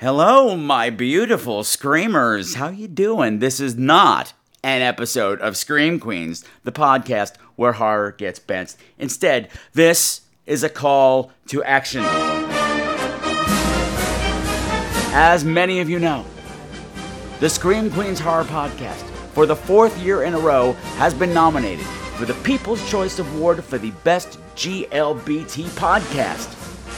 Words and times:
Hello, 0.00 0.56
my 0.56 0.90
beautiful 0.90 1.64
screamers. 1.64 2.54
How 2.54 2.68
you 2.68 2.86
doing? 2.86 3.40
This 3.40 3.58
is 3.58 3.74
not 3.74 4.32
an 4.62 4.80
episode 4.80 5.40
of 5.40 5.54
ScreamQueenz, 5.54 6.44
the 6.62 6.70
podcast 6.70 7.34
where 7.56 7.72
horror 7.72 8.12
gets 8.12 8.38
bent. 8.38 8.76
Instead, 8.96 9.48
this 9.72 10.20
is 10.46 10.62
a 10.62 10.68
call 10.68 11.32
to 11.48 11.64
action. 11.64 12.04
As 15.16 15.44
many 15.44 15.80
of 15.80 15.90
you 15.90 15.98
know, 15.98 16.24
the 17.40 17.48
ScreamQueenz 17.48 18.20
Horror 18.20 18.44
Podcast, 18.44 19.02
for 19.32 19.46
the 19.46 19.56
fourth 19.56 19.98
year 19.98 20.22
in 20.22 20.32
a 20.32 20.38
row, 20.38 20.74
has 20.94 21.12
been 21.12 21.34
nominated 21.34 21.84
for 22.14 22.24
the 22.24 22.34
People's 22.44 22.88
Choice 22.88 23.18
Award 23.18 23.64
for 23.64 23.78
the 23.78 23.90
Best 24.04 24.38
GLBT 24.54 25.64
Podcast. 25.70 26.54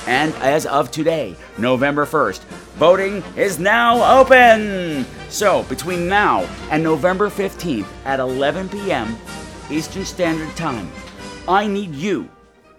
And 0.07 0.35
as 0.37 0.67
of 0.67 0.91
today, 0.91 1.35
November 1.57 2.05
1st, 2.05 2.43
voting 2.81 3.23
is 3.37 3.59
now 3.59 4.19
open! 4.19 5.05
So, 5.29 5.65
between 5.65 6.09
now 6.09 6.49
and 6.71 6.83
November 6.83 7.29
15th 7.29 7.87
at 8.07 8.21
11 8.21 8.71
p.m. 8.71 9.19
Eastern 9.71 10.07
Standard 10.07 10.57
Time, 10.57 10.91
I 11.47 11.67
need 11.67 11.95
you 11.95 12.31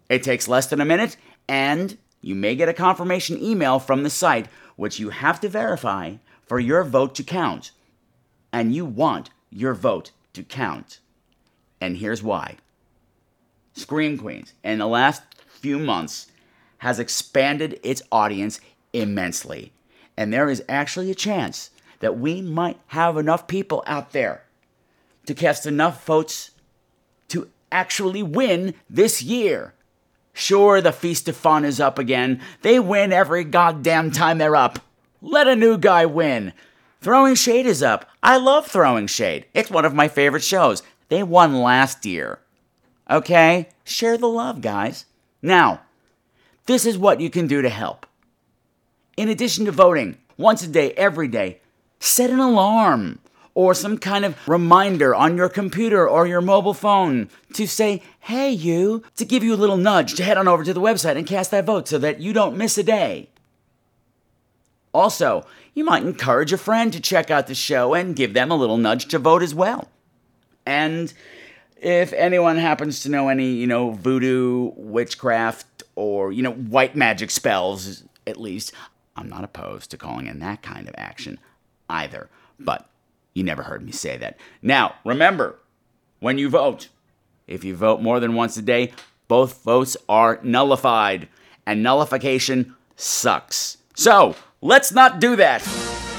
It 0.10 0.22
takes 0.22 0.48
less 0.48 0.68
than 0.68 0.80
a 0.80 0.86
minute, 0.86 1.18
and 1.50 1.98
you 2.22 2.36
may 2.36 2.56
get 2.56 2.70
a 2.70 2.74
confirmation 2.74 3.42
email 3.42 3.80
from 3.80 4.04
the 4.04 4.12
site, 4.12 4.48
which 4.76 5.00
you 5.00 5.10
have 5.10 5.40
to 5.40 5.50
verify 5.50 6.18
for 6.46 6.60
your 6.60 6.84
vote 6.84 7.16
to 7.16 7.24
count. 7.24 7.72
And 8.54 8.76
you 8.76 8.86
want 8.86 9.32
your 9.50 9.74
vote 9.74 10.12
to 10.34 10.44
count. 10.44 11.00
And 11.80 11.98
here's 11.98 12.24
why 12.24 12.58
ScreamQueenz, 13.76 14.54
in 14.64 14.80
the 14.80 14.88
last 14.88 15.24
few 15.48 15.78
months, 15.80 16.28
has 16.80 17.00
expanded 17.00 17.80
its 17.84 18.02
audience 18.12 18.60
immensely. 18.94 19.72
And 20.16 20.34
there 20.34 20.50
is 20.50 20.64
actually 20.68 21.12
a 21.12 21.16
chance 21.16 21.70
that 22.00 22.18
we 22.18 22.42
might 22.42 22.80
have 22.88 23.18
enough 23.18 23.48
people 23.48 23.84
out 23.86 24.12
there 24.12 24.44
to 25.26 25.34
cast 25.34 25.66
enough 25.66 26.06
votes 26.06 26.52
to 27.30 27.50
actually 27.72 28.24
win 28.24 28.74
this 28.90 29.22
year. 29.22 29.74
Sure, 30.34 30.82
the 30.82 30.92
Feast 30.92 31.28
of 31.28 31.36
Fun 31.36 31.66
is 31.66 31.80
up 31.80 31.98
again. 31.98 32.42
They 32.62 32.80
win 32.80 33.12
every 33.12 33.44
goddamn 33.44 34.12
time 34.12 34.38
they're 34.38 34.56
up. 34.56 34.80
Let 35.22 35.48
a 35.48 35.56
new 35.56 35.78
guy 35.78 36.06
win. 36.06 36.54
Throwing 37.02 37.36
Shade 37.36 37.66
is 37.66 37.84
up. 37.84 38.10
I 38.24 38.38
love 38.38 38.68
Throwing 38.68 39.08
Shade. 39.08 39.46
It's 39.54 39.70
one 39.70 39.86
of 39.86 39.94
my 39.94 40.08
favorite 40.08 40.44
shows. 40.44 40.82
They 41.10 41.24
won 41.24 41.62
last 41.62 42.06
year. 42.06 42.40
Okay? 43.10 43.70
Share 43.84 44.18
the 44.18 44.28
love, 44.28 44.62
guys. 44.62 45.06
Now, 45.42 45.82
this 46.66 46.86
is 46.86 46.98
what 46.98 47.22
you 47.22 47.30
can 47.30 47.48
do 47.48 47.62
to 47.62 47.70
help. 47.70 48.06
In 49.16 49.30
addition 49.30 49.66
to 49.66 49.72
voting 49.72 50.18
once 50.38 50.64
a 50.64 50.68
day, 50.68 50.92
every 50.94 51.28
day, 51.28 51.62
set 52.00 52.30
an 52.30 52.40
alarm 52.40 53.20
or 53.54 53.74
some 53.74 53.98
kind 53.98 54.26
of 54.26 54.36
reminder 54.48 55.16
on 55.16 55.38
your 55.38 55.50
computer 55.50 56.08
or 56.08 56.28
your 56.28 56.42
mobile 56.42 56.74
phone 56.74 57.30
to 57.54 57.68
say, 57.68 58.02
hey, 58.22 58.52
you, 58.52 59.04
to 59.16 59.26
give 59.26 59.44
you 59.44 59.54
a 59.54 59.56
little 59.56 59.78
nudge 59.78 60.16
to 60.16 60.24
head 60.24 60.38
on 60.38 60.48
over 60.48 60.64
to 60.64 60.74
the 60.74 60.82
website 60.82 61.16
and 61.16 61.26
cast 61.26 61.52
that 61.52 61.66
vote 61.66 61.88
so 61.88 61.98
that 61.98 62.20
you 62.20 62.34
don't 62.34 62.58
miss 62.58 62.78
a 62.78 62.84
day. 62.84 63.30
Also, 64.98 65.46
you 65.76 65.86
might 65.86 66.02
encourage 66.02 66.52
a 66.52 66.58
friend 66.58 66.92
to 66.92 67.00
check 67.00 67.30
out 67.30 67.46
the 67.46 67.54
show 67.54 67.94
and 67.94 68.16
give 68.16 68.34
them 68.34 68.50
a 68.50 68.56
little 68.56 68.78
nudge 68.78 69.06
to 69.10 69.20
vote 69.20 69.44
as 69.44 69.54
well. 69.54 69.90
And 70.66 71.14
if 71.80 72.14
anyone 72.14 72.58
happens 72.58 73.02
to 73.02 73.10
know 73.10 73.30
any, 73.30 73.52
you 73.52 73.68
know, 73.68 73.92
voodoo, 73.92 74.72
witchcraft, 74.76 75.84
or, 75.96 76.32
you 76.32 76.42
know, 76.42 76.54
white 76.54 76.96
magic 76.96 77.30
spells, 77.30 78.06
at 78.26 78.42
least, 78.42 78.74
I'm 79.16 79.30
not 79.30 79.44
opposed 79.44 79.92
to 79.92 79.98
calling 79.98 80.26
in 80.26 80.40
that 80.40 80.64
kind 80.64 80.90
of 80.90 80.96
action 80.98 81.40
either. 81.88 82.28
But 82.60 82.90
you 83.36 83.44
never 83.44 83.62
heard 83.62 83.86
me 83.86 83.92
say 83.92 84.18
that. 84.18 84.40
Now, 84.64 84.96
remember, 85.06 85.60
when 86.22 86.40
you 86.40 86.50
vote, 86.50 86.88
if 87.46 87.64
you 87.64 87.76
vote 87.76 88.02
more 88.02 88.20
than 88.20 88.34
once 88.34 88.58
a 88.58 88.64
day, 88.64 88.94
both 89.28 89.62
votes 89.62 89.96
are 90.10 90.40
nullified, 90.42 91.28
and 91.68 91.84
nullification 91.84 92.76
sucks. 92.96 93.78
So, 93.94 94.36
let's 94.62 94.92
not 94.92 95.20
do 95.20 95.36
that. 95.36 95.62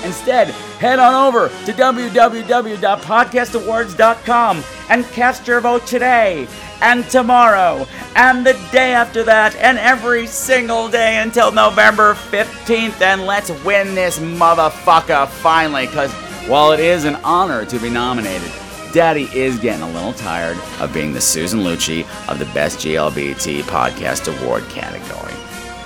Instead, 0.04 0.48
head 0.78 0.98
on 0.98 1.14
over 1.14 1.48
to 1.48 1.72
www.podcastawards.com 1.72 4.64
and 4.90 5.04
cast 5.06 5.46
your 5.46 5.60
vote 5.60 5.86
today 5.86 6.46
and 6.80 7.04
tomorrow 7.10 7.86
and 8.14 8.46
the 8.46 8.52
day 8.70 8.92
after 8.92 9.24
that 9.24 9.56
and 9.56 9.76
every 9.78 10.24
single 10.26 10.88
day 10.88 11.18
until 11.18 11.50
November 11.50 12.14
15th 12.14 13.00
and 13.00 13.26
let's 13.26 13.50
win 13.64 13.96
this 13.96 14.20
motherfucker 14.20 15.26
finally 15.26 15.88
cuz 15.88 16.12
while 16.48 16.70
it 16.70 16.78
is 16.78 17.04
an 17.04 17.16
honor 17.24 17.64
to 17.64 17.80
be 17.80 17.90
nominated 17.90 18.52
Daddy 18.92 19.28
is 19.34 19.58
getting 19.58 19.82
a 19.82 19.90
little 19.90 20.12
tired 20.14 20.56
of 20.80 20.94
being 20.94 21.12
the 21.12 21.20
Susan 21.20 21.60
Lucci 21.60 22.06
of 22.28 22.38
the 22.38 22.46
Best 22.46 22.78
GLBT 22.78 23.60
Podcast 23.62 24.28
Award 24.40 24.66
category. 24.70 25.34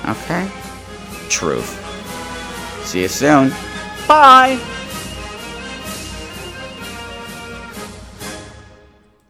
Okay? 0.09 0.49
Truth. 1.29 1.79
See 2.85 3.03
you 3.03 3.09
soon. 3.09 3.51
Bye! 4.07 4.61